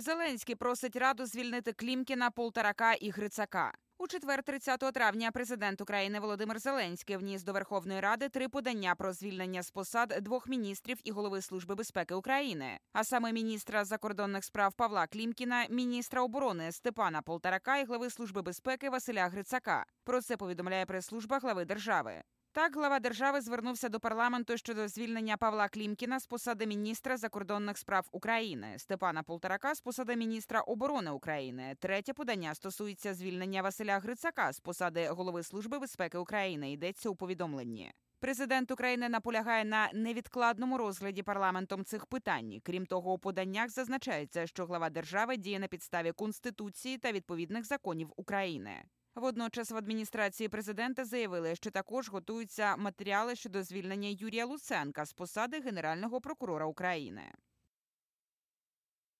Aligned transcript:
Зеленський 0.00 0.54
просить 0.54 0.96
раду 0.96 1.26
звільнити 1.26 1.72
Клімкіна, 1.72 2.30
Полторака 2.30 2.92
і 2.92 3.10
Грицака. 3.10 3.72
У 3.98 4.06
четвер, 4.06 4.42
30 4.42 4.80
травня, 4.94 5.30
президент 5.30 5.80
України 5.80 6.20
Володимир 6.20 6.58
Зеленський 6.58 7.16
вніс 7.16 7.42
до 7.42 7.52
Верховної 7.52 8.00
Ради 8.00 8.28
три 8.28 8.48
подання 8.48 8.94
про 8.94 9.12
звільнення 9.12 9.62
з 9.62 9.70
посад 9.70 10.18
двох 10.20 10.48
міністрів 10.48 10.98
і 11.04 11.10
голови 11.10 11.42
служби 11.42 11.74
безпеки 11.74 12.14
України, 12.14 12.78
а 12.92 13.04
саме 13.04 13.32
міністра 13.32 13.84
закордонних 13.84 14.44
справ 14.44 14.72
Павла 14.72 15.06
Клімкіна, 15.06 15.66
міністра 15.70 16.22
оборони 16.22 16.72
Степана 16.72 17.22
Полторака 17.22 17.78
і 17.78 17.84
глави 17.84 18.10
служби 18.10 18.42
безпеки 18.42 18.90
Василя 18.90 19.28
Грицака. 19.28 19.86
Про 20.04 20.22
це 20.22 20.36
повідомляє 20.36 20.86
прес-служба 20.86 21.38
глави 21.38 21.64
держави. 21.64 22.22
Так, 22.58 22.76
глава 22.76 23.00
держави 23.00 23.40
звернувся 23.40 23.88
до 23.88 24.00
парламенту 24.00 24.56
щодо 24.56 24.88
звільнення 24.88 25.36
Павла 25.36 25.68
Клімкіна 25.68 26.20
з 26.20 26.26
посади 26.26 26.66
міністра 26.66 27.16
закордонних 27.16 27.78
справ 27.78 28.08
України, 28.12 28.74
Степана 28.78 29.22
Полторака 29.22 29.74
з 29.74 29.80
посади 29.80 30.16
міністра 30.16 30.60
оборони 30.60 31.10
України. 31.10 31.76
Третє 31.78 32.12
подання 32.12 32.54
стосується 32.54 33.14
звільнення 33.14 33.62
Василя 33.62 33.98
Грицака 33.98 34.52
з 34.52 34.60
посади 34.60 35.08
голови 35.08 35.42
служби 35.42 35.78
безпеки 35.78 36.18
України. 36.18 36.72
Йдеться 36.72 37.08
у 37.08 37.16
повідомленні. 37.16 37.92
Президент 38.20 38.70
України 38.70 39.08
наполягає 39.08 39.64
на 39.64 39.90
невідкладному 39.94 40.78
розгляді 40.78 41.22
парламентом 41.22 41.84
цих 41.84 42.06
питань. 42.06 42.60
Крім 42.62 42.86
того, 42.86 43.12
у 43.12 43.18
поданнях 43.18 43.70
зазначається, 43.70 44.46
що 44.46 44.66
глава 44.66 44.90
держави 44.90 45.36
діє 45.36 45.58
на 45.58 45.66
підставі 45.66 46.12
конституції 46.12 46.98
та 46.98 47.12
відповідних 47.12 47.64
законів 47.64 48.12
України. 48.16 48.84
Водночас 49.14 49.70
в 49.70 49.76
адміністрації 49.76 50.48
президента 50.48 51.04
заявили, 51.04 51.56
що 51.56 51.70
також 51.70 52.08
готуються 52.08 52.76
матеріали 52.76 53.36
щодо 53.36 53.62
звільнення 53.62 54.08
Юрія 54.08 54.46
Луценка 54.46 55.04
з 55.04 55.12
посади 55.12 55.60
генерального 55.60 56.20
прокурора 56.20 56.66
України. 56.66 57.22